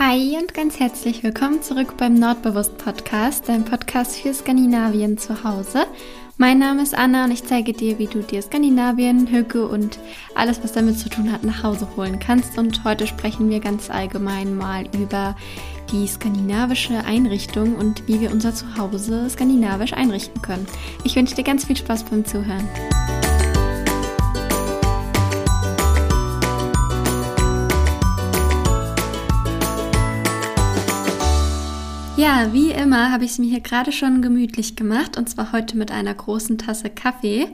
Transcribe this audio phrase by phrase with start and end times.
[0.00, 5.86] Hi und ganz herzlich willkommen zurück beim Nordbewusst Podcast, dein Podcast für Skandinavien zu Hause.
[6.36, 9.98] Mein Name ist Anna und ich zeige dir, wie du dir Skandinavien, Hücke und
[10.36, 12.58] alles, was damit zu tun hat, nach Hause holen kannst.
[12.58, 15.34] Und heute sprechen wir ganz allgemein mal über
[15.90, 20.68] die skandinavische Einrichtung und wie wir unser Zuhause skandinavisch einrichten können.
[21.02, 22.68] Ich wünsche dir ganz viel Spaß beim Zuhören.
[32.18, 35.76] Ja, wie immer habe ich es mir hier gerade schon gemütlich gemacht und zwar heute
[35.76, 37.46] mit einer großen Tasse Kaffee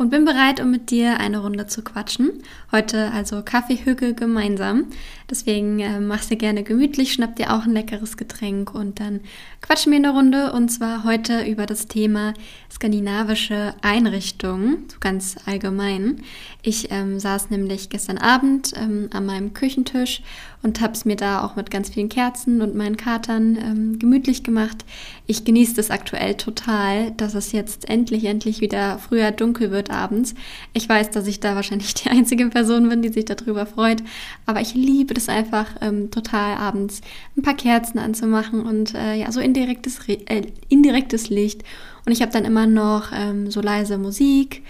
[0.00, 2.30] und bin bereit, um mit dir eine Runde zu quatschen.
[2.72, 4.86] Heute also Kaffeehügge gemeinsam.
[5.28, 9.20] Deswegen äh, mach's dir gerne gemütlich, schnapp dir auch ein leckeres Getränk und dann
[9.60, 12.32] quatschen wir eine Runde und zwar heute über das Thema
[12.72, 16.22] skandinavische Einrichtungen, so ganz allgemein.
[16.62, 20.22] Ich ähm, saß nämlich gestern Abend ähm, an meinem Küchentisch
[20.62, 24.42] und habe es mir da auch mit ganz vielen Kerzen und meinen Katern ähm, gemütlich
[24.44, 24.84] gemacht.
[25.26, 30.34] Ich genieße das aktuell total, dass es jetzt endlich, endlich wieder früher dunkel wird abends.
[30.72, 34.02] Ich weiß, dass ich da wahrscheinlich die einzige Person bin, die sich darüber freut,
[34.46, 37.00] aber ich liebe das einfach ähm, total abends
[37.36, 41.62] ein paar Kerzen anzumachen und äh, ja, so indirektes, äh, indirektes Licht.
[42.06, 44.62] Und ich habe dann immer noch ähm, so leise Musik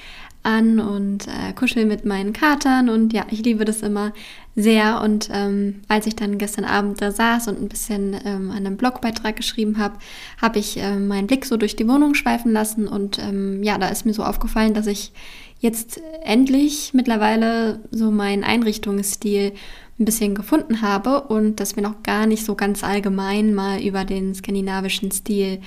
[0.42, 4.12] an und äh, kuschel mit meinen Katern und ja, ich liebe das immer
[4.56, 8.58] sehr und ähm, als ich dann gestern Abend da saß und ein bisschen ähm, an
[8.58, 9.98] einem Blogbeitrag geschrieben habe,
[10.41, 13.88] habe ich äh, meinen Blick so durch die Wohnung schweifen lassen und ähm, ja, da
[13.88, 15.12] ist mir so aufgefallen, dass ich
[15.60, 19.52] jetzt endlich mittlerweile so meinen Einrichtungsstil
[19.98, 24.04] ein bisschen gefunden habe und dass wir noch gar nicht so ganz allgemein mal über
[24.04, 25.60] den skandinavischen Stil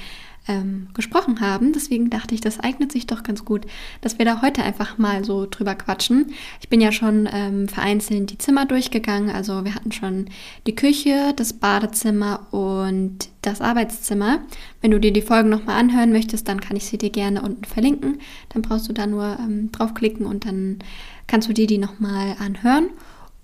[0.48, 1.74] ähm, gesprochen haben.
[1.74, 3.66] Deswegen dachte ich, das eignet sich doch ganz gut,
[4.02, 6.34] dass wir da heute einfach mal so drüber quatschen.
[6.62, 9.30] Ich bin ja schon ähm, vereinzelt die Zimmer durchgegangen.
[9.30, 10.26] Also wir hatten schon
[10.68, 14.40] die Küche, das Badezimmer und das Arbeitszimmer.
[14.82, 17.66] Wenn du dir die Folgen nochmal anhören möchtest, dann kann ich sie dir gerne unten
[17.66, 18.20] verlinken.
[18.50, 20.80] Dann brauchst du da nur ähm, draufklicken und dann
[21.28, 22.90] kannst du dir die nochmal anhören.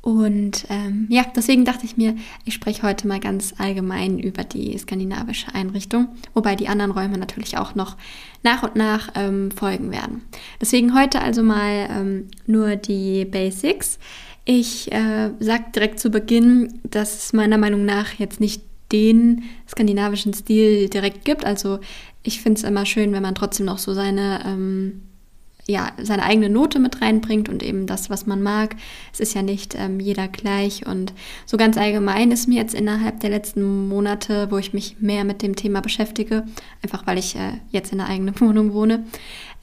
[0.01, 2.15] Und ähm, ja, deswegen dachte ich mir,
[2.45, 7.57] ich spreche heute mal ganz allgemein über die skandinavische Einrichtung, wobei die anderen Räume natürlich
[7.57, 7.97] auch noch
[8.41, 10.21] nach und nach ähm, folgen werden.
[10.61, 13.99] Deswegen heute also mal ähm, nur die Basics.
[14.45, 20.33] Ich äh, sage direkt zu Beginn, dass es meiner Meinung nach jetzt nicht den skandinavischen
[20.33, 21.45] Stil direkt gibt.
[21.45, 21.79] Also
[22.23, 25.01] ich finde es immer schön, wenn man trotzdem noch so seine ähm,
[25.69, 28.75] ja, seine eigene Note mit reinbringt und eben das, was man mag.
[29.13, 31.13] Es ist ja nicht ähm, jeder gleich und
[31.45, 35.43] so ganz allgemein ist mir jetzt innerhalb der letzten Monate, wo ich mich mehr mit
[35.43, 36.43] dem Thema beschäftige,
[36.81, 39.05] einfach weil ich äh, jetzt in einer eigenen Wohnung wohne,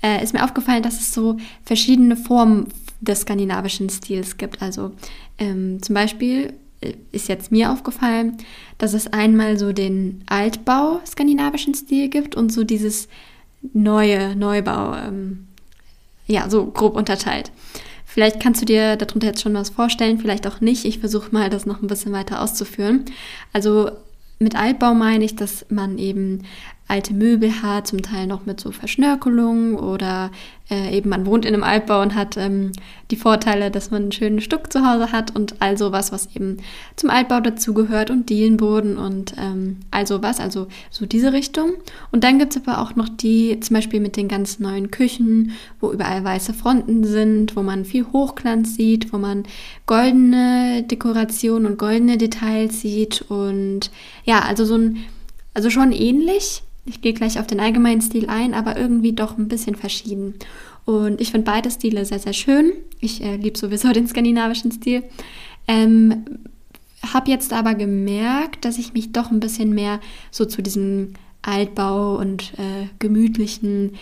[0.00, 2.68] äh, ist mir aufgefallen, dass es so verschiedene Formen
[3.00, 4.62] des skandinavischen Stils gibt.
[4.62, 4.92] Also
[5.38, 6.52] ähm, zum Beispiel
[6.82, 8.36] äh, ist jetzt mir aufgefallen,
[8.78, 13.08] dass es einmal so den Altbau skandinavischen Stil gibt und so dieses
[13.72, 14.94] neue Neubau.
[14.94, 15.46] Ähm,
[16.26, 17.50] ja, so grob unterteilt.
[18.04, 20.84] Vielleicht kannst du dir darunter jetzt schon was vorstellen, vielleicht auch nicht.
[20.84, 23.04] Ich versuche mal, das noch ein bisschen weiter auszuführen.
[23.52, 23.90] Also
[24.38, 26.44] mit Altbau meine ich, dass man eben
[26.88, 30.30] alte Möbel hat, zum Teil noch mit so Verschnörkelungen oder
[30.70, 32.72] äh, eben man wohnt in einem Altbau und hat ähm,
[33.10, 36.58] die Vorteile, dass man einen schönen Stuck zu Hause hat und all sowas, was eben
[36.94, 41.74] zum Altbau dazugehört und Dielenboden und ähm, all sowas, also so diese Richtung.
[42.12, 45.52] Und dann gibt es aber auch noch die, zum Beispiel mit den ganz neuen Küchen,
[45.80, 49.44] wo überall weiße Fronten sind, wo man viel Hochglanz sieht, wo man
[49.86, 53.90] goldene Dekoration und goldene Details sieht und
[54.24, 54.98] ja, also so ein,
[55.54, 59.48] also schon ähnlich, ich gehe gleich auf den allgemeinen Stil ein, aber irgendwie doch ein
[59.48, 60.34] bisschen verschieden.
[60.84, 62.72] Und ich finde beide Stile sehr, sehr schön.
[63.00, 65.02] Ich äh, liebe sowieso den skandinavischen Stil.
[65.68, 66.24] Ähm,
[67.12, 72.16] habe jetzt aber gemerkt, dass ich mich doch ein bisschen mehr so zu diesem Altbau
[72.16, 73.94] und äh, gemütlichen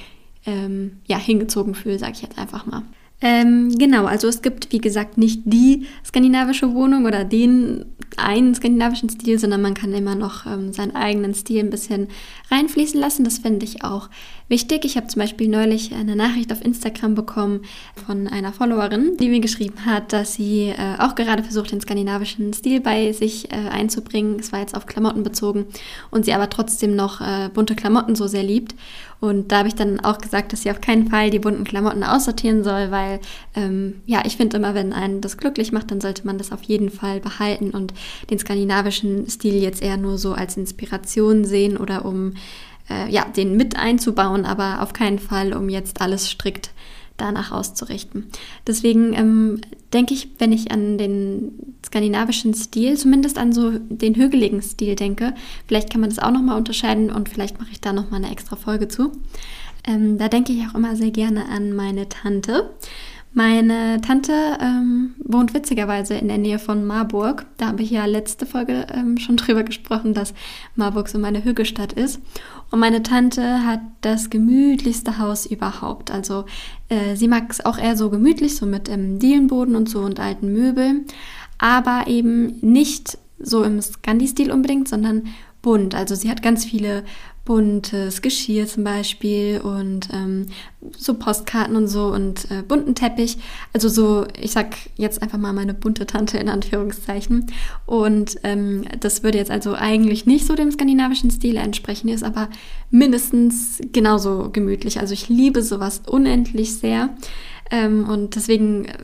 [0.46, 2.82] ähm, ja, hingezogen fühle, sage ich jetzt einfach mal.
[3.26, 7.86] Ähm, genau, also es gibt, wie gesagt, nicht die skandinavische Wohnung oder den
[8.18, 12.08] einen skandinavischen Stil, sondern man kann immer noch ähm, seinen eigenen Stil ein bisschen
[12.50, 13.24] reinfließen lassen.
[13.24, 14.10] Das finde ich auch
[14.48, 14.84] wichtig.
[14.84, 17.62] Ich habe zum Beispiel neulich eine Nachricht auf Instagram bekommen
[18.06, 22.52] von einer Followerin, die mir geschrieben hat, dass sie äh, auch gerade versucht, den skandinavischen
[22.52, 24.38] Stil bei sich äh, einzubringen.
[24.38, 25.66] Es war jetzt auf Klamotten bezogen
[26.10, 28.74] und sie aber trotzdem noch äh, bunte Klamotten so sehr liebt.
[29.20, 32.04] Und da habe ich dann auch gesagt, dass sie auf keinen Fall die bunten Klamotten
[32.04, 33.20] aussortieren soll, weil
[33.54, 36.62] ähm, ja, ich finde immer, wenn einen das glücklich macht, dann sollte man das auf
[36.64, 37.94] jeden Fall behalten und
[38.28, 42.34] den skandinavischen Stil jetzt eher nur so als Inspiration sehen oder um
[42.88, 46.70] äh, ja, den mit einzubauen, aber auf keinen Fall, um jetzt alles strikt
[47.16, 48.26] danach auszurichten.
[48.66, 49.60] Deswegen ähm,
[49.92, 55.34] denke ich, wenn ich an den skandinavischen Stil, zumindest an so den hügeligen Stil denke,
[55.68, 58.56] vielleicht kann man das auch nochmal unterscheiden und vielleicht mache ich da nochmal eine extra
[58.56, 59.12] Folge zu.
[59.86, 62.70] Ähm, da denke ich auch immer sehr gerne an meine Tante.
[63.36, 67.46] Meine Tante ähm, wohnt witzigerweise in der Nähe von Marburg.
[67.56, 70.34] Da habe ich ja letzte Folge ähm, schon drüber gesprochen, dass
[70.76, 72.20] Marburg so meine Hügelstadt ist.
[72.70, 76.12] Und meine Tante hat das gemütlichste Haus überhaupt.
[76.12, 76.44] Also
[76.88, 80.20] äh, sie mag es auch eher so gemütlich, so mit ähm, Dielenboden und so und
[80.20, 81.06] alten Möbeln.
[81.58, 85.24] Aber eben nicht so im Scandi-Stil unbedingt, sondern
[85.60, 85.96] bunt.
[85.96, 87.02] Also sie hat ganz viele
[87.44, 90.46] buntes Geschirr zum Beispiel und ähm,
[90.96, 93.36] so Postkarten und so und äh, bunten Teppich.
[93.74, 97.46] Also so, ich sag jetzt einfach mal meine bunte Tante in Anführungszeichen.
[97.84, 102.48] Und ähm, das würde jetzt also eigentlich nicht so dem skandinavischen Stil entsprechen, ist aber
[102.90, 105.00] mindestens genauso gemütlich.
[105.00, 107.10] Also ich liebe sowas unendlich sehr.
[107.70, 108.96] Ähm, und deswegen äh,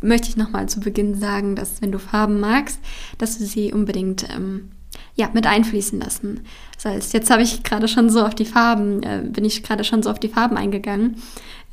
[0.00, 2.80] möchte ich nochmal zu Beginn sagen, dass wenn du Farben magst,
[3.18, 4.70] dass du sie unbedingt ähm,
[5.18, 6.40] ja, mit einfließen lassen.
[6.76, 9.82] Das heißt, jetzt habe ich gerade schon so auf die Farben, äh, bin ich gerade
[9.82, 11.16] schon so auf die Farben eingegangen,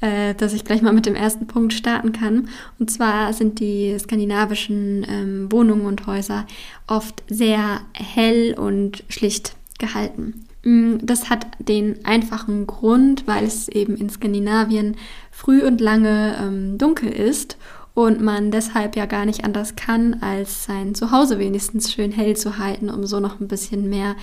[0.01, 2.49] äh, dass ich gleich mal mit dem ersten Punkt starten kann.
[2.79, 6.47] Und zwar sind die skandinavischen ähm, Wohnungen und Häuser
[6.87, 10.47] oft sehr hell und schlicht gehalten.
[10.63, 14.97] Mm, das hat den einfachen Grund, weil es eben in Skandinavien
[15.29, 17.57] früh und lange ähm, dunkel ist
[17.95, 22.59] und man deshalb ja gar nicht anders kann, als sein Zuhause wenigstens schön hell zu
[22.59, 24.15] halten, um so noch ein bisschen mehr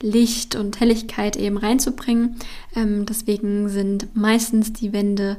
[0.00, 2.36] Licht und Helligkeit eben reinzubringen.
[2.74, 5.38] Ähm, deswegen sind meistens die Wände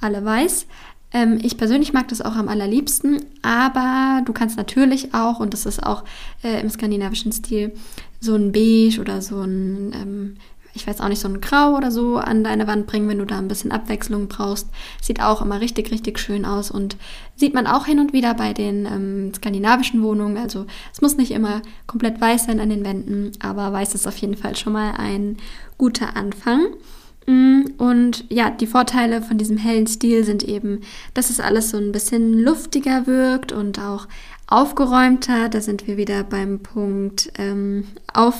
[0.00, 0.66] alle weiß.
[1.12, 5.66] Ähm, ich persönlich mag das auch am allerliebsten, aber du kannst natürlich auch, und das
[5.66, 6.04] ist auch
[6.44, 7.72] äh, im skandinavischen Stil,
[8.20, 10.36] so ein Beige oder so ein ähm,
[10.76, 13.24] ich weiß auch nicht, so ein Grau oder so an deine Wand bringen, wenn du
[13.24, 14.68] da ein bisschen Abwechslung brauchst.
[15.00, 16.96] Sieht auch immer richtig, richtig schön aus und
[17.34, 20.36] sieht man auch hin und wieder bei den ähm, skandinavischen Wohnungen.
[20.36, 24.18] Also es muss nicht immer komplett weiß sein an den Wänden, aber weiß ist auf
[24.18, 25.38] jeden Fall schon mal ein
[25.78, 26.68] guter Anfang.
[27.26, 30.80] Mm, und ja, die Vorteile von diesem hellen Stil sind eben,
[31.14, 34.06] dass es alles so ein bisschen luftiger wirkt und auch
[34.46, 35.48] aufgeräumter.
[35.48, 38.36] Da sind wir wieder beim Punkt ähm, auf,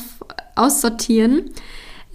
[0.54, 1.50] aussortieren.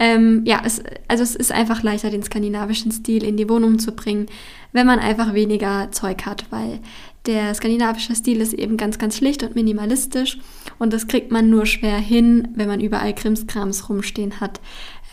[0.02, 3.92] Ähm, ja, es, also es ist einfach leichter, den skandinavischen Stil in die Wohnung zu
[3.92, 4.26] bringen,
[4.72, 6.80] wenn man einfach weniger Zeug hat, weil
[7.28, 10.40] der skandinavische Stil ist eben ganz, ganz schlicht und minimalistisch
[10.80, 14.60] und das kriegt man nur schwer hin, wenn man überall Krimskrams rumstehen hat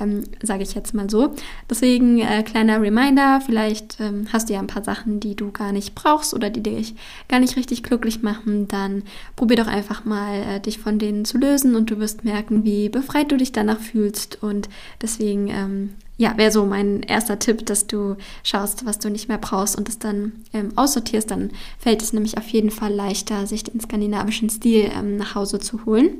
[0.00, 1.34] ähm, sage ich jetzt mal so.
[1.68, 5.72] Deswegen äh, kleiner Reminder, vielleicht ähm, hast du ja ein paar Sachen, die du gar
[5.72, 6.94] nicht brauchst oder die dich
[7.28, 9.02] gar nicht richtig glücklich machen, dann
[9.36, 12.88] probier doch einfach mal, äh, dich von denen zu lösen und du wirst merken, wie
[12.88, 14.68] befreit du dich danach fühlst und
[15.00, 19.38] deswegen ähm, ja, wäre so mein erster Tipp, dass du schaust, was du nicht mehr
[19.38, 21.30] brauchst und es dann ähm, aussortierst.
[21.30, 25.60] Dann fällt es nämlich auf jeden Fall leichter, sich den skandinavischen Stil ähm, nach Hause
[25.60, 26.10] zu holen.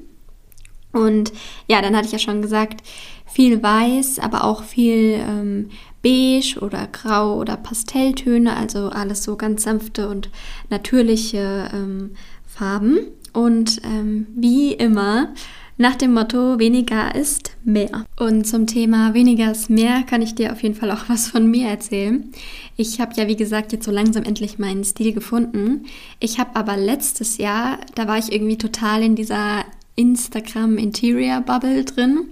[0.92, 1.32] Und
[1.66, 2.82] ja, dann hatte ich ja schon gesagt,
[3.26, 5.70] viel weiß, aber auch viel ähm,
[6.02, 10.30] beige oder grau oder Pastelltöne, also alles so ganz sanfte und
[10.70, 12.12] natürliche ähm,
[12.46, 12.98] Farben.
[13.32, 15.34] Und ähm, wie immer
[15.80, 18.04] nach dem Motto weniger ist mehr.
[18.18, 21.48] Und zum Thema weniger ist mehr kann ich dir auf jeden Fall auch was von
[21.48, 22.32] mir erzählen.
[22.76, 25.84] Ich habe ja, wie gesagt, jetzt so langsam endlich meinen Stil gefunden.
[26.18, 29.64] Ich habe aber letztes Jahr, da war ich irgendwie total in dieser
[29.98, 32.28] Instagram Interior Bubble drin.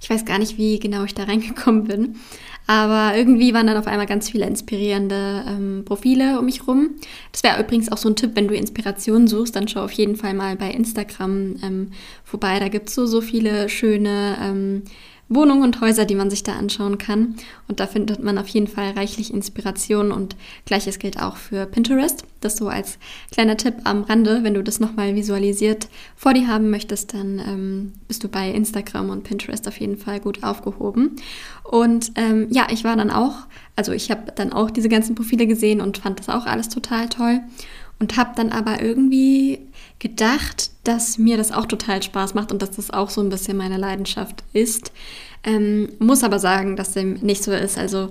[0.00, 2.16] Ich weiß gar nicht, wie genau ich da reingekommen bin.
[2.66, 6.90] Aber irgendwie waren dann auf einmal ganz viele inspirierende ähm, Profile um mich rum.
[7.32, 10.14] Das wäre übrigens auch so ein Tipp, wenn du Inspiration suchst, dann schau auf jeden
[10.14, 11.90] Fall mal bei Instagram ähm,
[12.22, 12.60] vorbei.
[12.60, 14.82] Da gibt es so, so viele schöne ähm,
[15.30, 17.36] Wohnungen und Häuser, die man sich da anschauen kann.
[17.68, 20.34] Und da findet man auf jeden Fall reichlich Inspiration und
[20.66, 22.24] gleiches gilt auch für Pinterest.
[22.40, 22.98] Das so als
[23.30, 27.92] kleiner Tipp am Rande, wenn du das nochmal visualisiert vor dir haben möchtest, dann ähm,
[28.08, 31.16] bist du bei Instagram und Pinterest auf jeden Fall gut aufgehoben.
[31.62, 33.46] Und ähm, ja, ich war dann auch,
[33.76, 37.08] also ich habe dann auch diese ganzen Profile gesehen und fand das auch alles total
[37.08, 37.40] toll
[38.00, 39.60] und habe dann aber irgendwie
[40.00, 43.56] gedacht, dass mir das auch total Spaß macht und dass das auch so ein bisschen
[43.56, 44.92] meine Leidenschaft ist.
[45.44, 47.78] Ähm, muss aber sagen, dass dem nicht so ist.
[47.78, 48.10] Also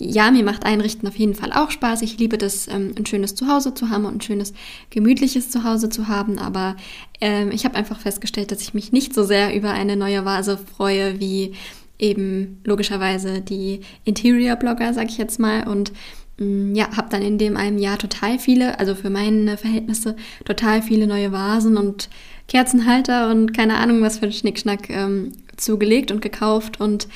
[0.00, 2.02] ja, mir macht Einrichten auf jeden Fall auch Spaß.
[2.02, 4.52] Ich liebe das, ähm, ein schönes Zuhause zu haben und ein schönes,
[4.90, 6.38] gemütliches Zuhause zu haben.
[6.38, 6.76] Aber
[7.20, 10.58] ähm, ich habe einfach festgestellt, dass ich mich nicht so sehr über eine neue Vase
[10.58, 11.54] freue, wie
[11.98, 15.66] eben logischerweise die Interior-Blogger, sag ich jetzt mal.
[15.66, 15.92] Und
[16.38, 21.06] ja, habe dann in dem einem Jahr total viele, also für meine Verhältnisse, total viele
[21.06, 22.08] neue Vasen und
[22.46, 26.80] Kerzenhalter und keine Ahnung was für ein Schnickschnack ähm, zugelegt und gekauft.
[26.80, 27.08] Und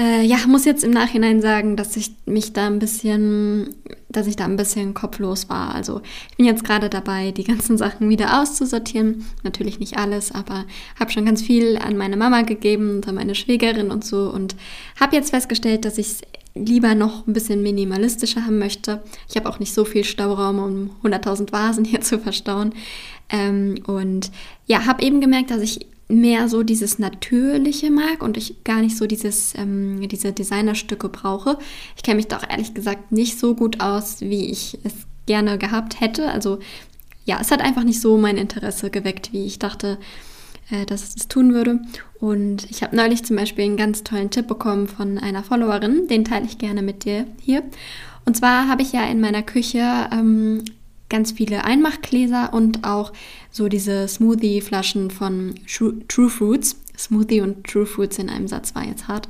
[0.00, 3.74] Äh, ja, muss jetzt im Nachhinein sagen, dass ich mich da ein bisschen,
[4.08, 5.74] dass ich da ein bisschen kopflos war.
[5.74, 9.24] Also ich bin jetzt gerade dabei, die ganzen Sachen wieder auszusortieren.
[9.42, 10.66] Natürlich nicht alles, aber
[11.00, 14.54] habe schon ganz viel an meine Mama gegeben und an meine Schwägerin und so und
[15.00, 16.20] habe jetzt festgestellt, dass ich es
[16.64, 19.02] lieber noch ein bisschen minimalistischer haben möchte.
[19.28, 22.74] Ich habe auch nicht so viel Stauraum, um 100.000 Vasen hier zu verstauen.
[23.30, 24.30] Ähm, und
[24.66, 28.96] ja, habe eben gemerkt, dass ich mehr so dieses Natürliche mag und ich gar nicht
[28.96, 31.58] so dieses, ähm, diese Designerstücke brauche.
[31.96, 34.94] Ich kenne mich doch ehrlich gesagt nicht so gut aus, wie ich es
[35.26, 36.30] gerne gehabt hätte.
[36.30, 36.58] Also
[37.26, 39.98] ja, es hat einfach nicht so mein Interesse geweckt, wie ich dachte,
[40.70, 41.80] äh, dass es das tun würde.
[42.20, 46.24] Und ich habe neulich zum Beispiel einen ganz tollen Tipp bekommen von einer Followerin, den
[46.24, 47.62] teile ich gerne mit dir hier.
[48.24, 50.64] Und zwar habe ich ja in meiner Küche ähm,
[51.08, 53.12] ganz viele Einmachgläser und auch
[53.50, 56.76] so diese Smoothie-Flaschen von True Fruits.
[56.98, 59.28] Smoothie und True Fruits in einem Satz war jetzt hart.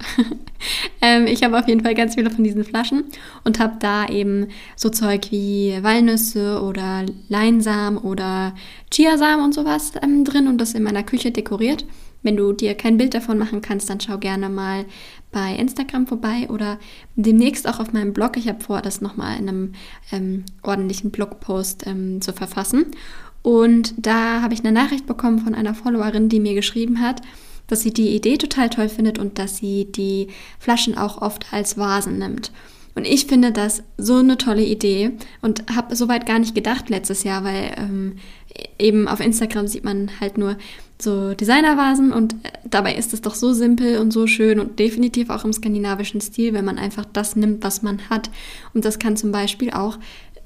[1.03, 3.05] ähm, ich habe auf jeden Fall ganz viele von diesen Flaschen
[3.45, 8.55] und habe da eben so Zeug wie Walnüsse oder Leinsamen oder
[8.91, 11.85] Chiasamen und sowas ähm, drin und das in meiner Küche dekoriert.
[12.23, 14.87] Wenn du dir kein Bild davon machen kannst, dann schau gerne mal
[15.31, 16.79] bei Instagram vorbei oder
[17.15, 18.37] demnächst auch auf meinem Blog.
[18.37, 19.73] Ich habe vor, das nochmal in einem
[20.11, 22.87] ähm, ordentlichen Blogpost ähm, zu verfassen.
[23.43, 27.23] Und da habe ich eine Nachricht bekommen von einer Followerin, die mir geschrieben hat,
[27.69, 31.79] dass sie die Idee total toll findet und dass sie die Flaschen auch oft als
[31.79, 32.51] Vasen nimmt.
[32.97, 37.23] Und ich finde das so eine tolle Idee und habe soweit gar nicht gedacht letztes
[37.23, 38.17] Jahr, weil ähm,
[38.77, 40.57] eben auf Instagram sieht man halt nur
[41.01, 45.31] so Designervasen und äh, dabei ist es doch so simpel und so schön und definitiv
[45.31, 48.31] auch im skandinavischen Stil, wenn man einfach das nimmt, was man hat.
[48.75, 49.99] Und das kann zum Beispiel auch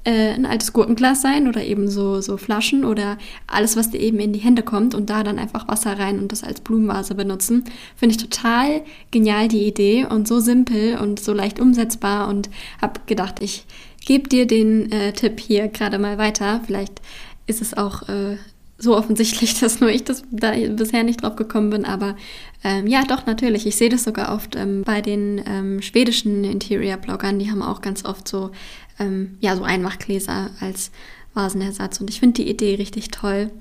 [0.03, 3.17] äh, ein altes Gurkenglas sein oder eben so, so Flaschen oder
[3.47, 6.31] alles, was dir eben in die Hände kommt und da dann einfach Wasser rein und
[6.31, 7.63] das als Blumenvase benutzen.
[7.95, 8.81] Finde ich total
[9.11, 12.49] genial die Idee und so simpel und so leicht umsetzbar und
[12.81, 13.65] habe gedacht, ich
[14.05, 16.61] gebe dir den äh, Tipp hier gerade mal weiter.
[16.65, 17.01] Vielleicht
[17.47, 18.37] ist es auch äh,
[18.77, 21.85] so offensichtlich, dass nur ich das da bisher nicht drauf gekommen bin.
[21.85, 22.15] Aber
[22.63, 23.65] ähm, ja, doch, natürlich.
[23.65, 27.39] Ich sehe das sogar oft ähm, bei den ähm, schwedischen Interior-Bloggern.
[27.39, 28.51] Die haben auch ganz oft so,
[28.99, 30.91] ähm, ja, so Einmachgläser als
[31.33, 31.99] Vasenersatz.
[31.99, 33.51] Und ich finde die Idee richtig toll.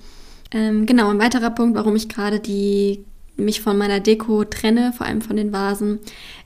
[0.50, 3.04] Ähm, genau, ein weiterer Punkt, warum ich gerade die
[3.36, 6.00] mich von meiner Deko trenne, vor allem von den Vasen,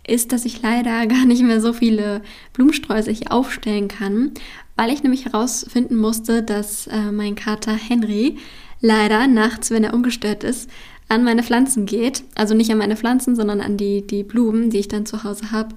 [0.07, 4.33] ist, dass ich leider gar nicht mehr so viele Blumensträuße hier aufstellen kann,
[4.77, 8.39] weil ich nämlich herausfinden musste, dass äh, mein Kater Henry
[8.81, 10.71] leider nachts, wenn er ungestört ist,
[11.09, 12.25] an meine Pflanzen geht.
[12.35, 15.51] Also nicht an meine Pflanzen, sondern an die, die Blumen, die ich dann zu Hause
[15.53, 15.75] habe.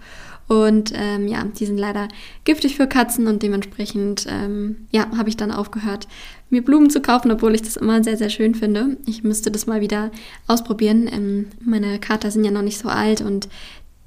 [0.49, 2.07] Und ähm, ja, die sind leider
[2.43, 6.07] giftig für Katzen und dementsprechend ähm, ja, habe ich dann aufgehört,
[6.49, 8.97] mir Blumen zu kaufen, obwohl ich das immer sehr, sehr schön finde.
[9.05, 10.09] Ich müsste das mal wieder
[10.47, 11.07] ausprobieren.
[11.07, 13.47] Ähm, meine Kater sind ja noch nicht so alt und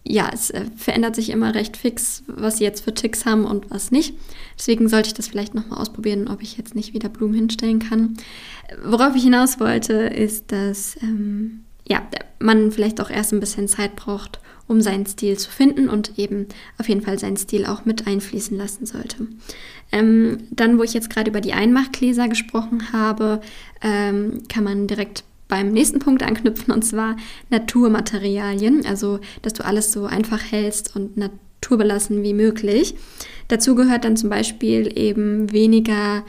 [0.05, 3.71] ja, es äh, verändert sich immer recht fix, was sie jetzt für Ticks haben und
[3.71, 4.15] was nicht.
[4.59, 8.17] Deswegen sollte ich das vielleicht nochmal ausprobieren, ob ich jetzt nicht wieder Blumen hinstellen kann.
[8.85, 12.03] Worauf ich hinaus wollte, ist, dass ähm, ja,
[12.41, 14.41] man vielleicht auch erst ein bisschen Zeit braucht,
[14.73, 16.47] um seinen Stil zu finden und eben
[16.79, 19.29] auf jeden Fall seinen Stil auch mit einfließen lassen sollte.
[19.93, 23.41] Ähm, dann, wo ich jetzt gerade über die Einmachgläser gesprochen habe,
[23.83, 27.17] ähm, kann man direkt beim nächsten Punkt anknüpfen und zwar
[27.51, 32.95] Naturmaterialien, also dass du alles so einfach hältst und naturbelassen wie möglich.
[33.49, 36.25] Dazu gehört dann zum Beispiel eben weniger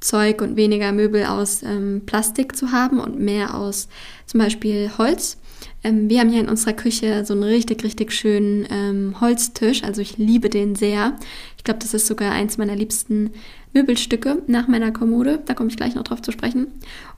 [0.00, 3.88] Zeug und weniger Möbel aus ähm, Plastik zu haben und mehr aus
[4.24, 5.36] zum Beispiel Holz.
[5.84, 9.84] Ähm, wir haben hier in unserer Küche so einen richtig, richtig schönen ähm, Holztisch.
[9.84, 11.16] Also ich liebe den sehr.
[11.56, 13.30] Ich glaube, das ist sogar eins meiner liebsten
[13.72, 15.40] Möbelstücke nach meiner Kommode.
[15.46, 16.66] Da komme ich gleich noch drauf zu sprechen.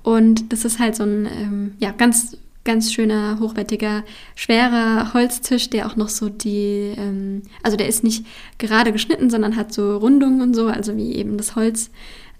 [0.03, 5.87] Und das ist halt so ein ähm, ja, ganz, ganz schöner, hochwertiger, schwerer Holztisch, der
[5.87, 8.27] auch noch so die, ähm, also der ist nicht
[8.59, 11.91] gerade geschnitten, sondern hat so Rundungen und so, also wie eben das Holz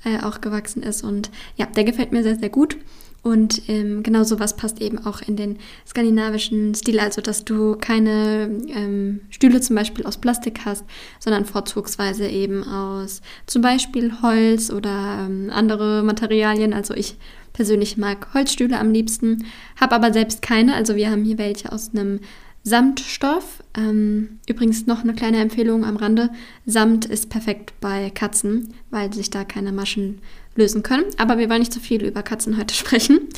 [0.05, 1.03] äh, auch gewachsen ist.
[1.03, 2.77] Und ja, der gefällt mir sehr, sehr gut.
[3.25, 5.57] Und ähm, genau sowas passt eben auch in den
[5.89, 10.85] skandinavischen Stil, also dass du keine ähm, Stühle zum Beispiel aus Plastik hast,
[11.19, 16.75] sondern vorzugsweise eben aus zum Beispiel Holz oder ähm, andere Materialien.
[16.75, 17.17] Also ich
[17.55, 19.47] persönlich mag Holzstühle am liebsten,
[19.81, 20.75] habe aber selbst keine.
[20.75, 22.21] Also wir haben hier welche aus einem
[22.63, 23.63] Samtstoff.
[23.75, 26.29] Ähm, übrigens noch eine kleine Empfehlung am Rande.
[26.67, 30.21] Samt ist perfekt bei Katzen, weil sich da keine Maschen
[30.57, 31.05] lösen können.
[31.19, 33.29] Aber wir wollen nicht zu viel über Katzen heute sprechen.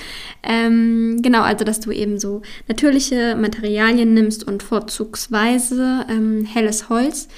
[0.42, 7.28] Ähm, genau, also dass du eben so natürliche Materialien nimmst und vorzugsweise ähm, helles Holz.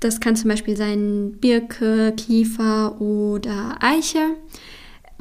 [0.00, 4.36] Das kann zum Beispiel sein Birke, Kiefer oder Eiche.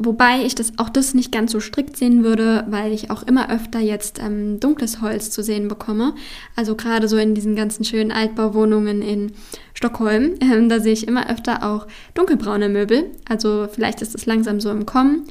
[0.03, 3.51] Wobei ich das auch das nicht ganz so strikt sehen würde, weil ich auch immer
[3.51, 6.15] öfter jetzt ähm, dunkles Holz zu sehen bekomme.
[6.55, 9.33] Also gerade so in diesen ganzen schönen Altbauwohnungen in
[9.73, 13.11] Stockholm, ähm, da sehe ich immer öfter auch dunkelbraune Möbel.
[13.27, 15.27] Also vielleicht ist es langsam so im Kommen.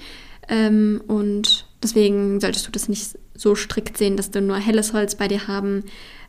[0.49, 5.15] Ähm, und deswegen solltest du das nicht so strikt sehen, dass du nur helles Holz
[5.15, 5.85] bei dir haben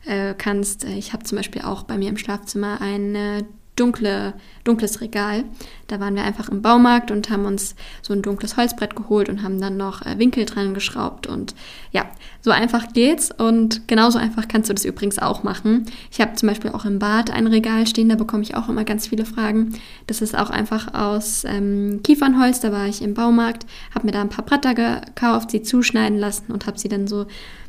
[0.06, 0.84] äh, kannst.
[0.84, 3.44] Ich habe zum Beispiel auch bei mir im Schlafzimmer eine
[3.76, 5.44] dunkle, dunkles Regal.
[5.88, 9.42] Da waren wir einfach im Baumarkt und haben uns so ein dunkles Holzbrett geholt und
[9.42, 11.26] haben dann noch äh, Winkel dran geschraubt.
[11.26, 11.54] Und
[11.90, 12.10] ja,
[12.42, 13.30] so einfach geht's.
[13.30, 15.86] Und genauso einfach kannst du das übrigens auch machen.
[16.10, 18.84] Ich habe zum Beispiel auch im Bad ein Regal stehen, da bekomme ich auch immer
[18.84, 19.74] ganz viele Fragen.
[20.06, 22.60] Das ist auch einfach aus ähm, Kiefernholz.
[22.60, 26.52] Da war ich im Baumarkt, habe mir da ein paar Bretter gekauft, sie zuschneiden lassen
[26.52, 27.26] und habe sie dann so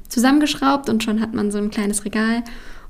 [0.10, 2.44] zusammengeschraubt und schon hat man so ein kleines Regal.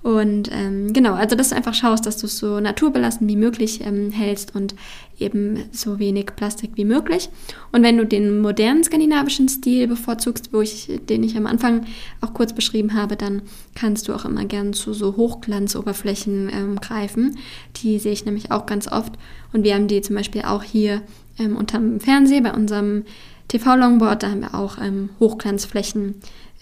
[0.04, 3.80] Und ähm, genau, also dass du einfach schaust, dass du es so naturbelassen wie möglich
[3.86, 4.76] ähm, hältst und
[5.18, 7.30] eben so wenig Plastik wie möglich.
[7.72, 11.86] Und wenn du den modernen skandinavischen Stil bevorzugst, wo ich, den ich am Anfang
[12.20, 13.44] auch kurz beschrieben habe, dann
[13.76, 17.38] kannst du auch immer gern zu so Hochglanzoberflächen ähm, greifen.
[17.78, 19.14] Die sehe ich nämlich auch ganz oft.
[19.54, 21.02] Und wir haben die zum Beispiel auch hier
[21.40, 23.06] ähm, unterm Fernseher bei unserem
[23.48, 26.16] TV-Longboard, da haben wir auch ähm, Hochglanzflächen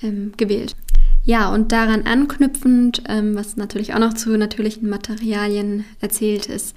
[0.03, 0.75] ähm, gewählt.
[1.23, 6.75] Ja, und daran anknüpfend, ähm, was natürlich auch noch zu natürlichen Materialien erzählt ist,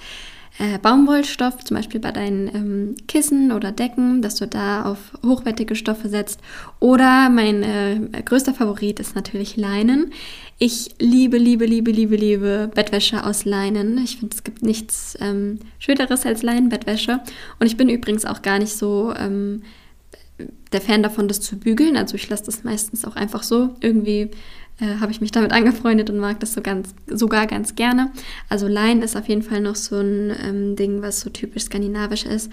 [0.58, 5.74] äh, Baumwollstoff, zum Beispiel bei deinen ähm, Kissen oder Decken, dass du da auf hochwertige
[5.74, 6.40] Stoffe setzt.
[6.78, 10.12] Oder mein äh, größter Favorit ist natürlich Leinen.
[10.58, 13.98] Ich liebe, liebe, liebe, liebe, liebe Bettwäsche aus Leinen.
[13.98, 17.20] Ich finde, es gibt nichts ähm, Schöneres als Leinenbettwäsche.
[17.58, 19.62] Und ich bin übrigens auch gar nicht so ähm,
[20.72, 21.96] der Fan davon, das zu bügeln.
[21.96, 23.70] Also ich lasse das meistens auch einfach so.
[23.80, 24.30] Irgendwie
[24.80, 28.10] äh, habe ich mich damit angefreundet und mag das so ganz, sogar ganz gerne.
[28.48, 32.24] Also Lein ist auf jeden Fall noch so ein ähm, Ding, was so typisch skandinavisch
[32.24, 32.50] ist.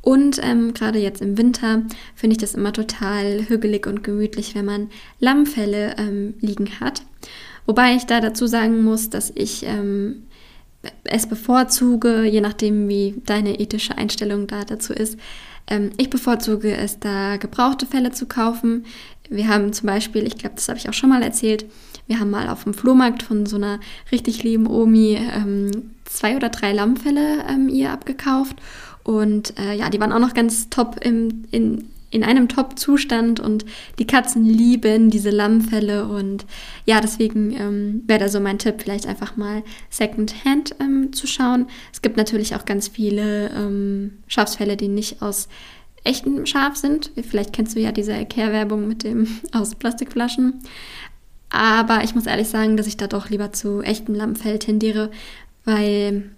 [0.00, 1.82] Und ähm, gerade jetzt im Winter
[2.14, 7.02] finde ich das immer total hügelig und gemütlich, wenn man Lammfelle ähm, liegen hat.
[7.64, 10.24] Wobei ich da dazu sagen muss, dass ich ähm,
[11.04, 15.18] es bevorzuge, je nachdem, wie deine ethische Einstellung da dazu ist,
[15.66, 18.84] ähm, ich bevorzuge es, da gebrauchte Felle zu kaufen.
[19.30, 21.64] Wir haben zum Beispiel, ich glaube, das habe ich auch schon mal erzählt,
[22.06, 23.80] wir haben mal auf dem Flohmarkt von so einer
[24.12, 28.56] richtig lieben Omi ähm, zwei oder drei Lammfelle ähm, ihr abgekauft.
[29.02, 33.64] Und äh, ja, die waren auch noch ganz top im, in, in einem Top-Zustand und
[33.98, 36.46] die Katzen lieben diese Lammfelle und
[36.86, 41.66] ja, deswegen ähm, wäre da so mein Tipp, vielleicht einfach mal Secondhand ähm, zu schauen.
[41.92, 45.48] Es gibt natürlich auch ganz viele ähm, Schafsfälle, die nicht aus
[46.04, 47.10] echtem Schaf sind.
[47.28, 50.60] Vielleicht kennst du ja diese Erklärwerbung mit dem aus Plastikflaschen.
[51.50, 55.10] Aber ich muss ehrlich sagen, dass ich da doch lieber zu echtem Lammfell tendiere,
[55.64, 56.30] weil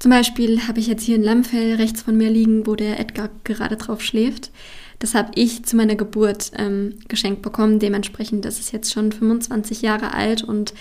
[0.00, 3.28] zum Beispiel habe ich jetzt hier ein Lammfell rechts von mir liegen, wo der Edgar
[3.44, 4.50] gerade drauf schläft.
[5.00, 7.78] Das habe ich zu meiner Geburt ähm, geschenkt bekommen.
[7.78, 10.72] Dementsprechend ist es jetzt schon 25 Jahre alt und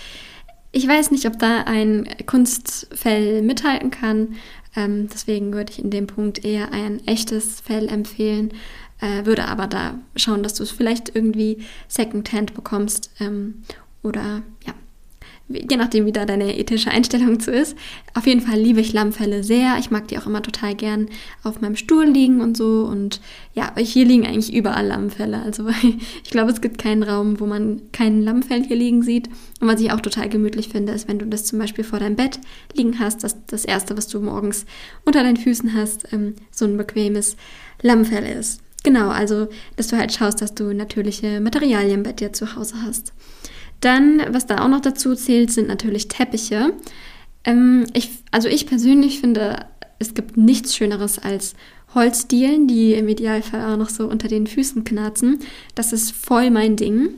[0.71, 4.35] ich weiß nicht, ob da ein Kunstfell mithalten kann.
[4.75, 8.53] Ähm, deswegen würde ich in dem Punkt eher ein echtes Fell empfehlen.
[9.01, 13.11] Äh, würde aber da schauen, dass du es vielleicht irgendwie Secondhand bekommst.
[13.19, 13.63] Ähm,
[14.03, 14.73] oder ja,
[15.49, 17.75] je nachdem, wie da deine ethische Einstellung zu ist.
[18.13, 19.77] Auf jeden Fall liebe ich Lammfelle sehr.
[19.79, 21.09] Ich mag die auch immer total gern
[21.43, 22.87] auf meinem Stuhl liegen und so.
[22.89, 23.19] Und
[23.53, 25.41] ja, hier liegen eigentlich überall Lammfelle.
[25.41, 25.67] Also
[26.23, 29.27] ich glaube, es gibt keinen Raum, wo man keinen Lammfell hier liegen sieht.
[29.59, 32.15] Und was ich auch total gemütlich finde, ist, wenn du das zum Beispiel vor deinem
[32.15, 32.39] Bett
[32.73, 34.65] liegen hast, dass das Erste, was du morgens
[35.03, 37.35] unter deinen Füßen hast, ähm, so ein bequemes
[37.81, 38.61] Lammfell ist.
[38.83, 43.11] Genau, also dass du halt schaust, dass du natürliche Materialien bei dir zu Hause hast.
[43.81, 46.73] Dann, was da auch noch dazu zählt, sind natürlich Teppiche.
[47.43, 49.65] Ähm, ich, also ich persönlich finde,
[49.99, 51.55] es gibt nichts Schöneres als
[51.95, 55.39] Holzdielen, die im Idealfall auch noch so unter den Füßen knarzen.
[55.75, 57.15] Das ist voll mein Ding.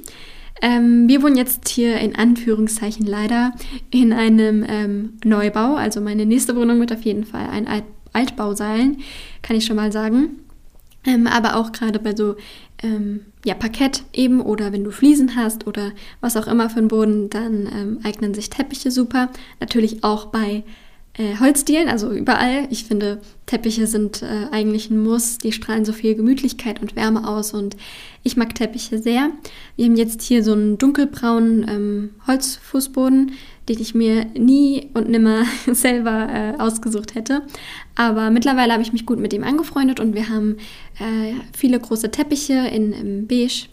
[0.62, 3.54] Ähm, wir wohnen jetzt hier in Anführungszeichen leider
[3.90, 5.76] in einem ähm, Neubau.
[5.76, 8.98] Also meine nächste Wohnung wird auf jeden Fall ein Alt Altbau sein,
[9.42, 10.40] kann ich schon mal sagen.
[11.06, 12.36] Ähm, aber auch gerade bei so
[12.84, 16.88] ähm, ja, Parkett eben oder wenn du Fliesen hast oder was auch immer für einen
[16.88, 19.30] Boden, dann ähm, eignen sich Teppiche super.
[19.60, 20.64] Natürlich auch bei
[21.18, 22.68] äh, Holzdielen, also überall.
[22.70, 25.38] Ich finde, Teppiche sind äh, eigentlich ein Muss.
[25.38, 27.76] Die strahlen so viel Gemütlichkeit und Wärme aus und
[28.24, 29.32] ich mag Teppiche sehr.
[29.76, 33.34] Wir haben jetzt hier so einen dunkelbraunen ähm, Holzfußboden,
[33.70, 37.44] den ich mir nie und nimmer selber äh, ausgesucht hätte.
[37.96, 40.58] Aber mittlerweile habe ich mich gut mit ihm angefreundet und wir haben
[41.00, 43.68] äh, viele große Teppiche in, in beige.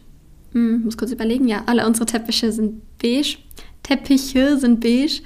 [0.53, 1.48] Hm, muss kurz überlegen.
[1.48, 3.38] Ja, alle unsere Teppiche sind beige.
[3.83, 5.22] Teppiche sind beige.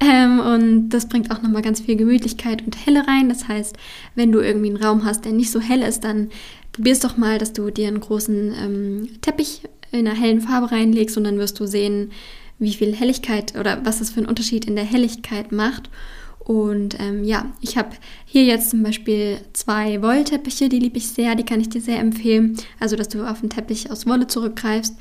[0.00, 3.28] Ähm, und das bringt auch nochmal ganz viel Gemütlichkeit und Helle rein.
[3.28, 3.76] Das heißt,
[4.14, 6.28] wenn du irgendwie einen Raum hast, der nicht so hell ist, dann
[6.72, 10.72] probier es doch mal, dass du dir einen großen ähm, Teppich in einer hellen Farbe
[10.72, 12.12] reinlegst und dann wirst du sehen,
[12.62, 15.90] wie viel Helligkeit oder was das für einen Unterschied in der Helligkeit macht.
[16.38, 17.90] Und ähm, ja, ich habe
[18.24, 22.00] hier jetzt zum Beispiel zwei Wollteppiche, die liebe ich sehr, die kann ich dir sehr
[22.00, 22.56] empfehlen.
[22.80, 24.96] Also, dass du auf einen Teppich aus Wolle zurückgreifst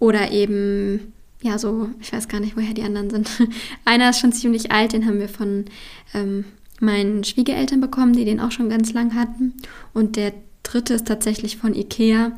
[0.00, 3.30] oder eben, ja, so, ich weiß gar nicht, woher die anderen sind.
[3.84, 5.66] Einer ist schon ziemlich alt, den haben wir von
[6.12, 6.44] ähm,
[6.80, 9.54] meinen Schwiegereltern bekommen, die den auch schon ganz lang hatten.
[9.94, 10.32] Und der
[10.64, 12.32] dritte ist tatsächlich von Ikea.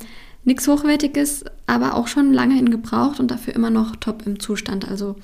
[0.45, 4.89] Nichts Hochwertiges, aber auch schon lange in Gebraucht und dafür immer noch top im Zustand.
[4.89, 5.17] Also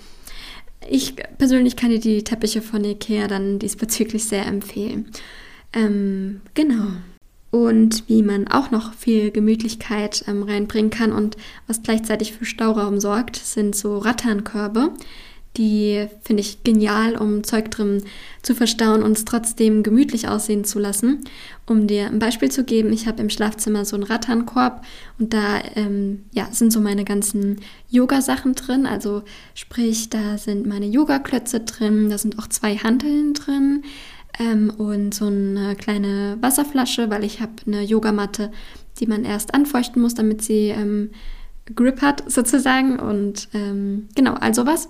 [0.88, 5.11] ich persönlich kann dir die Teppiche von Ikea dann diesbezüglich sehr empfehlen.
[5.72, 6.87] Ähm, genau.
[7.50, 13.00] Und wie man auch noch viel Gemütlichkeit ähm, reinbringen kann und was gleichzeitig für Stauraum
[13.00, 14.92] sorgt, sind so Ratternkörbe.
[15.58, 18.04] Die finde ich genial, um Zeug drin
[18.42, 21.24] zu verstauen und es trotzdem gemütlich aussehen zu lassen.
[21.66, 24.84] Um dir ein Beispiel zu geben, ich habe im Schlafzimmer so einen Ratternkorb
[25.18, 28.86] und da ähm, ja, sind so meine ganzen Yoga-Sachen drin.
[28.86, 33.82] Also sprich, da sind meine Yoga-Klötze drin, da sind auch zwei Hanteln drin
[34.38, 38.52] ähm, und so eine kleine Wasserflasche, weil ich habe eine Yogamatte,
[39.00, 41.10] die man erst anfeuchten muss, damit sie ähm,
[41.74, 42.98] Grip hat sozusagen.
[42.98, 44.88] Und ähm, genau, also was.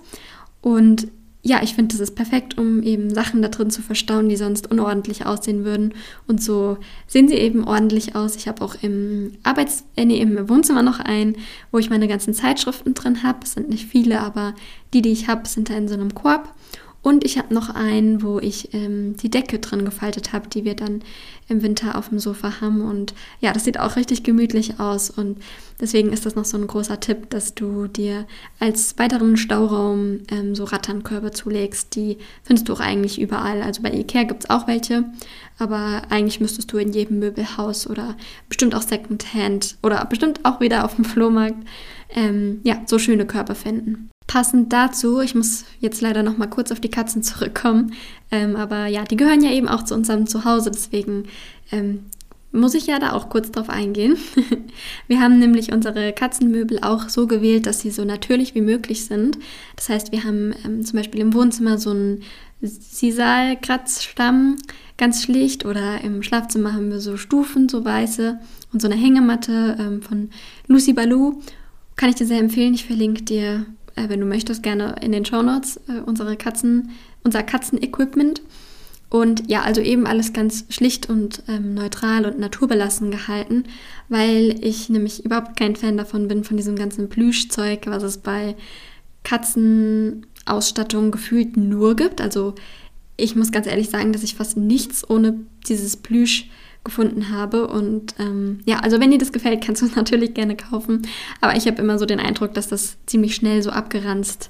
[0.61, 1.07] Und
[1.41, 4.69] ja, ich finde, das ist perfekt, um eben Sachen da drin zu verstauen, die sonst
[4.69, 5.93] unordentlich aussehen würden.
[6.27, 8.35] Und so sehen sie eben ordentlich aus.
[8.35, 11.37] Ich habe auch im Arbeits-, äh, nee, im Wohnzimmer noch einen,
[11.71, 13.39] wo ich meine ganzen Zeitschriften drin habe.
[13.43, 14.53] Es sind nicht viele, aber
[14.93, 16.53] die, die ich habe, sind da in so einem Korb.
[17.01, 20.75] Und ich habe noch einen, wo ich ähm, die Decke drin gefaltet habe, die wir
[20.75, 21.01] dann
[21.47, 22.81] im Winter auf dem Sofa haben.
[22.81, 25.09] Und ja, das sieht auch richtig gemütlich aus.
[25.09, 25.37] Und
[25.79, 28.27] deswegen ist das noch so ein großer Tipp, dass du dir
[28.59, 31.95] als weiteren Stauraum ähm, so Ratternkörbe zulegst.
[31.95, 33.61] Die findest du auch eigentlich überall.
[33.61, 35.05] Also bei Ikea gibt es auch welche.
[35.57, 38.17] Aber eigentlich müsstest du in jedem Möbelhaus oder
[38.49, 41.65] bestimmt auch Secondhand oder bestimmt auch wieder auf dem Flohmarkt
[42.09, 44.09] ähm, ja, so schöne Körper finden.
[44.29, 47.93] Passend dazu, ich muss jetzt leider noch mal kurz auf die Katzen zurückkommen,
[48.29, 51.23] ähm, aber ja, die gehören ja eben auch zu unserem Zuhause, deswegen
[51.71, 52.05] ähm,
[52.51, 54.17] muss ich ja da auch kurz drauf eingehen.
[55.07, 59.39] wir haben nämlich unsere Katzenmöbel auch so gewählt, dass sie so natürlich wie möglich sind.
[59.75, 62.21] Das heißt, wir haben ähm, zum Beispiel im Wohnzimmer so einen
[62.61, 64.57] Sisal-Kratzstamm,
[64.97, 68.39] ganz schlicht, oder im Schlafzimmer haben wir so Stufen, so weiße
[68.71, 70.29] und so eine Hängematte ähm, von
[70.67, 71.41] Lucy Baloo.
[71.95, 72.75] Kann ich dir sehr empfehlen.
[72.75, 73.65] Ich verlinke dir
[73.99, 76.91] äh, wenn du möchtest, gerne in den Show Notes äh, unsere Katzen,
[77.23, 78.41] unser Katzenequipment.
[79.09, 83.63] Und ja, also eben alles ganz schlicht und ähm, neutral und naturbelassen gehalten,
[84.07, 88.55] weil ich nämlich überhaupt kein Fan davon bin, von diesem ganzen Plüschzeug, was es bei
[89.23, 92.21] Katzenausstattung gefühlt nur gibt.
[92.21, 92.53] Also
[93.17, 96.47] ich muss ganz ehrlich sagen, dass ich fast nichts ohne dieses Plüsch
[96.83, 97.67] gefunden habe.
[97.67, 101.03] Und ähm, ja, also wenn dir das gefällt, kannst du es natürlich gerne kaufen.
[101.41, 104.49] Aber ich habe immer so den Eindruck, dass das ziemlich schnell so abgeranzt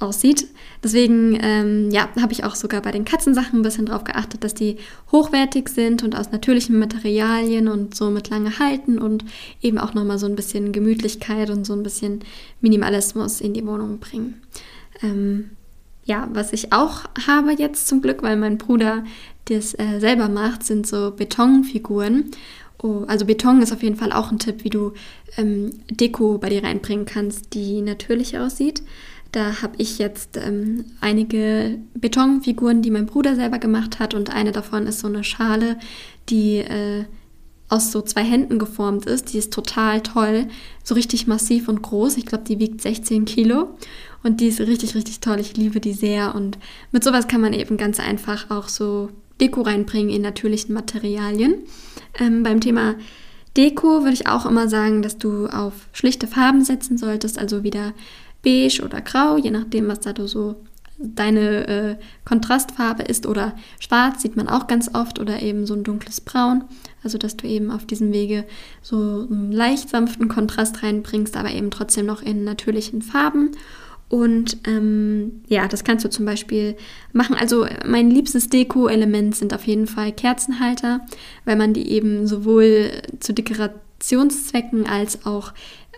[0.00, 0.48] aussieht.
[0.82, 4.54] Deswegen, ähm, ja, habe ich auch sogar bei den Katzensachen ein bisschen drauf geachtet, dass
[4.54, 4.76] die
[5.12, 9.24] hochwertig sind und aus natürlichen Materialien und somit lange halten und
[9.60, 12.20] eben auch nochmal so ein bisschen Gemütlichkeit und so ein bisschen
[12.62, 14.40] Minimalismus in die Wohnung bringen.
[15.02, 15.50] Ähm,
[16.10, 19.04] ja, was ich auch habe jetzt zum Glück, weil mein Bruder
[19.44, 22.32] das äh, selber macht, sind so Betonfiguren.
[22.82, 24.92] Oh, also Beton ist auf jeden Fall auch ein Tipp, wie du
[25.36, 28.82] ähm, Deko bei dir reinbringen kannst, die natürlich aussieht.
[29.30, 34.50] Da habe ich jetzt ähm, einige Betonfiguren, die mein Bruder selber gemacht hat und eine
[34.50, 35.78] davon ist so eine Schale,
[36.28, 37.04] die äh,
[37.68, 39.32] aus so zwei Händen geformt ist.
[39.32, 40.48] Die ist total toll,
[40.82, 42.16] so richtig massiv und groß.
[42.16, 43.68] Ich glaube, die wiegt 16 Kilo
[44.22, 45.40] und die ist richtig, richtig toll.
[45.40, 46.58] Ich liebe die sehr und
[46.92, 51.54] mit sowas kann man eben ganz einfach auch so Deko reinbringen in natürlichen Materialien.
[52.18, 52.96] Ähm, beim Thema
[53.56, 57.92] Deko würde ich auch immer sagen, dass du auf schlichte Farben setzen solltest, also wieder
[58.44, 60.56] beige oder grau, je nachdem, was da du so
[61.02, 65.82] deine äh, Kontrastfarbe ist oder schwarz sieht man auch ganz oft oder eben so ein
[65.82, 66.64] dunkles Braun.
[67.02, 68.44] Also dass du eben auf diesem Wege
[68.82, 73.52] so einen leicht sanften Kontrast reinbringst, aber eben trotzdem noch in natürlichen Farben.
[74.10, 76.76] Und ähm, ja, das kannst du zum Beispiel
[77.12, 77.36] machen.
[77.36, 81.06] Also mein liebstes Deko-Element sind auf jeden Fall Kerzenhalter,
[81.44, 85.54] weil man die eben sowohl zu Dekorationszwecken als auch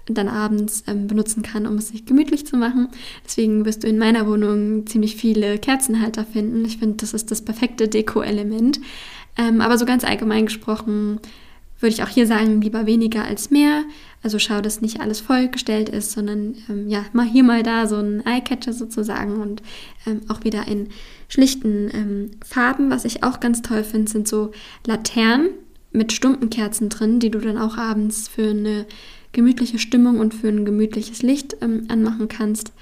[0.07, 2.89] dann abends ähm, benutzen kann, um es sich gemütlich zu machen.
[3.25, 6.67] Deswegen wirst du in meiner Wohnung ziemlich viele Kerzenhalter finden.
[6.67, 8.79] Ich finde, das ist das perfekte Deko-Element.
[9.39, 11.19] Ähm, aber so ganz allgemein gesprochen
[11.83, 13.83] würde ich auch hier sagen, lieber weniger als mehr.
[14.23, 17.97] Also schau, dass nicht alles vollgestellt ist, sondern ähm, ja, mal hier mal da so
[17.97, 19.63] ein Eyecatcher sozusagen und
[20.07, 20.89] ähm, auch wieder in
[21.29, 22.91] schlichten ähm, Farben.
[22.91, 24.53] Was ich auch ganz toll finde, sind so
[24.87, 25.51] Laternen.
[25.93, 28.87] mit Stumpenkerzen drin, die du dann auch abends für eine
[29.33, 32.73] gemütliche Stimmung und für ein gemütliches Licht ähm, anmachen kannst.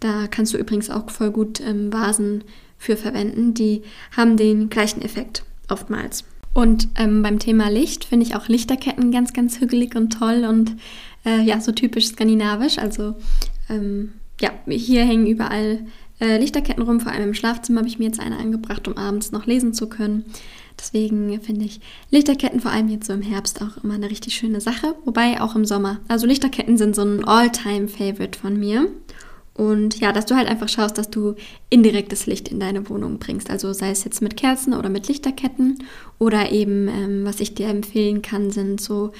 [0.00, 2.44] Da kannst du übrigens auch voll gut ähm, Vasen
[2.78, 3.54] für verwenden.
[3.54, 3.82] Die
[4.16, 6.24] haben den gleichen Effekt oftmals.
[6.52, 10.76] Und ähm, beim Thema Licht finde ich auch Lichterketten ganz, ganz hügelig und toll und
[11.24, 12.78] äh, ja, so typisch skandinavisch.
[12.78, 13.14] Also
[13.68, 15.80] ähm, ja, hier hängen überall
[16.20, 19.32] äh, Lichterketten rum, vor allem im Schlafzimmer habe ich mir jetzt eine angebracht, um abends
[19.32, 20.24] noch lesen zu können.
[20.78, 24.60] Deswegen finde ich Lichterketten vor allem jetzt so im Herbst auch immer eine richtig schöne
[24.60, 26.00] Sache, wobei auch im Sommer.
[26.08, 28.88] Also Lichterketten sind so ein All-Time-Favorite von mir.
[29.54, 31.34] Und ja, dass du halt einfach schaust, dass du
[31.68, 33.50] indirektes Licht in deine Wohnung bringst.
[33.50, 35.82] Also sei es jetzt mit Kerzen oder mit Lichterketten
[36.18, 39.12] oder eben, ähm, was ich dir empfehlen kann, sind so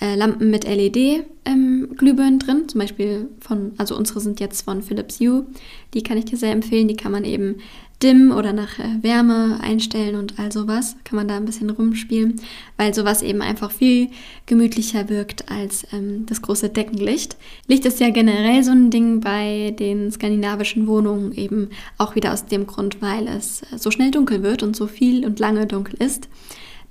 [0.00, 2.68] äh, Lampen mit LED-Glühbirnen ähm, drin.
[2.68, 5.46] Zum Beispiel von, also unsere sind jetzt von Philips Hue.
[5.92, 6.88] Die kann ich dir sehr empfehlen.
[6.88, 7.56] Die kann man eben
[8.02, 10.96] dim oder nach äh, Wärme einstellen und all sowas.
[11.04, 12.40] Kann man da ein bisschen rumspielen,
[12.76, 14.08] weil sowas eben einfach viel
[14.46, 17.36] gemütlicher wirkt als ähm, das große Deckenlicht.
[17.66, 22.46] Licht ist ja generell so ein Ding bei den skandinavischen Wohnungen eben auch wieder aus
[22.46, 25.96] dem Grund, weil es äh, so schnell dunkel wird und so viel und lange dunkel
[26.02, 26.28] ist.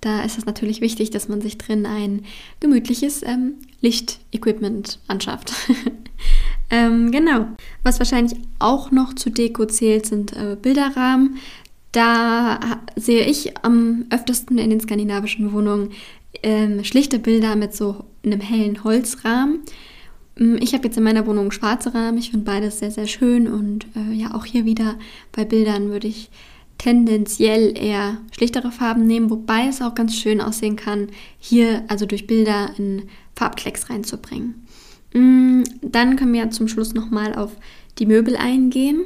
[0.01, 2.25] Da ist es natürlich wichtig, dass man sich drin ein
[2.59, 5.53] gemütliches ähm, Lichtequipment anschafft.
[6.73, 7.45] ähm, genau.
[7.83, 11.37] Was wahrscheinlich auch noch zu Deko zählt, sind äh, Bilderrahmen.
[11.91, 12.59] Da
[12.95, 15.91] sehe ich am öftesten in den skandinavischen Wohnungen
[16.41, 19.59] ähm, schlichte Bilder mit so einem hellen Holzrahmen.
[20.39, 22.17] Mm, ich habe jetzt in meiner Wohnung schwarze Rahmen.
[22.17, 23.47] Ich finde beides sehr, sehr schön.
[23.47, 24.95] Und äh, ja, auch hier wieder
[25.31, 26.31] bei Bildern würde ich
[26.79, 32.25] tendenziell eher schlichtere Farben nehmen, wobei es auch ganz schön aussehen kann, hier also durch
[32.25, 33.03] Bilder in
[33.35, 34.62] Farbklecks reinzubringen.
[35.13, 37.51] Mm, dann können wir zum Schluss nochmal auf
[37.99, 39.03] die Möbel eingehen.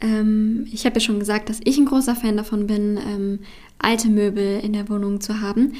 [0.00, 3.38] Ähm, ich habe ja schon gesagt, dass ich ein großer Fan davon bin, ähm,
[3.78, 5.72] alte Möbel in der Wohnung zu haben.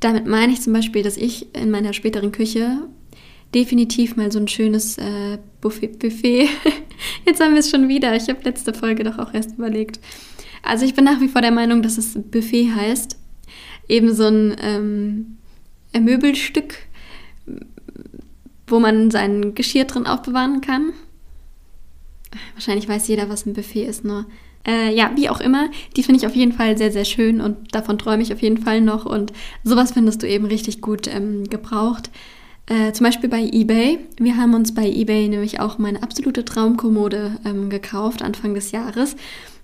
[0.00, 2.78] Damit meine ich zum Beispiel, dass ich in meiner späteren Küche
[3.54, 6.48] definitiv mal so ein schönes äh, Buffet, Buffet.
[7.26, 8.14] Jetzt haben wir es schon wieder.
[8.14, 10.00] Ich habe letzte Folge doch auch erst überlegt.
[10.62, 13.16] Also ich bin nach wie vor der Meinung, dass es Buffet heißt.
[13.88, 15.36] Eben so ein ähm,
[15.98, 16.74] Möbelstück,
[18.66, 20.92] wo man sein Geschirr drin aufbewahren kann.
[22.54, 24.26] Wahrscheinlich weiß jeder, was ein Buffet ist, nur.
[24.66, 27.72] Äh, ja, wie auch immer, die finde ich auf jeden Fall sehr, sehr schön und
[27.72, 29.06] davon träume ich auf jeden Fall noch.
[29.06, 32.10] Und sowas findest du eben richtig gut ähm, gebraucht.
[32.68, 34.00] Äh, zum Beispiel bei eBay.
[34.18, 39.14] Wir haben uns bei eBay nämlich auch meine absolute Traumkommode ähm, gekauft, Anfang des Jahres.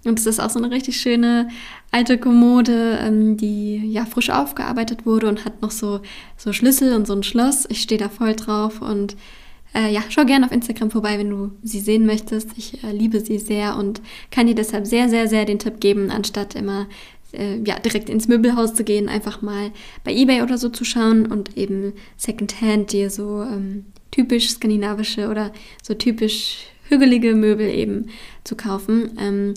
[0.04, 1.48] Und es ist auch so eine richtig schöne
[1.90, 6.00] alte Kommode, ähm, die ja frisch aufgearbeitet wurde und hat noch so,
[6.36, 7.66] so Schlüssel und so ein Schloss.
[7.68, 9.16] Ich stehe da voll drauf und
[9.74, 12.50] äh, ja, schau gerne auf Instagram vorbei, wenn du sie sehen möchtest.
[12.56, 16.10] Ich äh, liebe sie sehr und kann dir deshalb sehr, sehr, sehr den Tipp geben,
[16.10, 16.88] anstatt immer
[17.32, 19.70] äh, ja, direkt ins Möbelhaus zu gehen, einfach mal
[20.04, 25.52] bei Ebay oder so zu schauen und eben Secondhand dir so ähm, typisch skandinavische oder
[25.82, 28.10] so typisch hügelige Möbel eben
[28.44, 29.16] zu kaufen.
[29.18, 29.54] Ähm,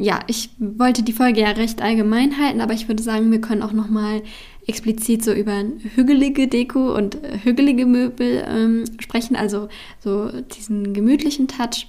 [0.00, 3.62] ja, ich wollte die Folge ja recht allgemein halten, aber ich würde sagen, wir können
[3.62, 4.22] auch noch mal
[4.66, 5.62] explizit so über
[5.94, 11.86] hügelige Deko und äh, hügelige Möbel ähm, sprechen, also so diesen gemütlichen Touch.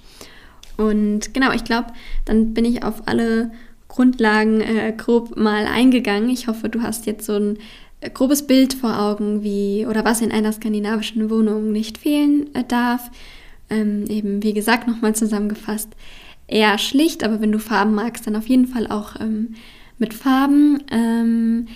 [0.76, 1.88] Und genau, ich glaube,
[2.24, 3.50] dann bin ich auf alle
[3.88, 6.28] Grundlagen äh, grob mal eingegangen.
[6.28, 7.58] Ich hoffe, du hast jetzt so ein
[8.00, 12.64] äh, grobes Bild vor Augen, wie oder was in einer skandinavischen Wohnung nicht fehlen äh,
[12.64, 13.10] darf.
[13.70, 15.88] Ähm, eben, wie gesagt, nochmal zusammengefasst
[16.46, 19.54] eher schlicht, aber wenn du Farben magst, dann auf jeden Fall auch ähm,
[19.98, 20.82] mit Farben.
[20.90, 21.66] Ähm,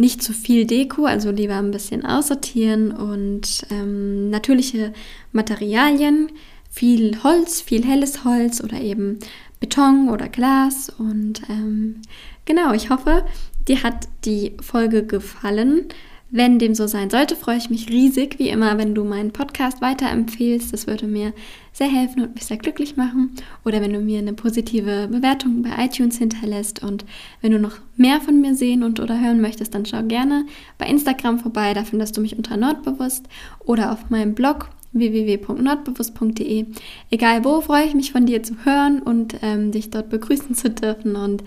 [0.00, 4.94] nicht zu viel Deko, also lieber ein bisschen aussortieren und ähm, natürliche
[5.32, 6.30] Materialien,
[6.70, 9.18] viel Holz, viel helles Holz oder eben
[9.60, 10.90] Beton oder Glas.
[10.98, 12.00] Und ähm,
[12.46, 13.26] genau, ich hoffe,
[13.68, 15.84] dir hat die Folge gefallen.
[16.32, 19.80] Wenn dem so sein sollte, freue ich mich riesig, wie immer, wenn du meinen Podcast
[19.80, 20.72] weiterempfehlst.
[20.72, 21.32] Das würde mir
[21.72, 23.34] sehr helfen und mich sehr glücklich machen.
[23.64, 26.84] Oder wenn du mir eine positive Bewertung bei iTunes hinterlässt.
[26.84, 27.04] Und
[27.40, 30.46] wenn du noch mehr von mir sehen und oder hören möchtest, dann schau gerne
[30.78, 31.74] bei Instagram vorbei.
[31.74, 33.26] Da findest du mich unter Nordbewusst
[33.58, 36.66] oder auf meinem Blog www.nordbewusst.de.
[37.10, 40.70] Egal wo, freue ich mich von dir zu hören und ähm, dich dort begrüßen zu
[40.70, 41.16] dürfen.
[41.16, 41.42] Und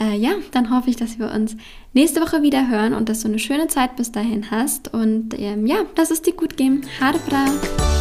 [0.00, 1.56] äh, ja, dann hoffe ich, dass wir uns
[1.92, 4.92] nächste Woche wieder hören und dass du eine schöne Zeit bis dahin hast.
[4.92, 6.84] Und ähm, ja, lass es dir gut gehen.
[7.00, 7.91] Hade bra!